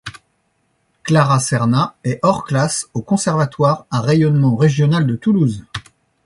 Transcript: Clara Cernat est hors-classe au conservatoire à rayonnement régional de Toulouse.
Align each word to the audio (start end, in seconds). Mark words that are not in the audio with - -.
Clara 1.03 1.39
Cernat 1.39 1.93
est 2.03 2.17
hors-classe 2.23 2.87
au 2.95 3.03
conservatoire 3.03 3.85
à 3.91 4.01
rayonnement 4.01 4.55
régional 4.55 5.05
de 5.05 5.15
Toulouse. 5.15 5.63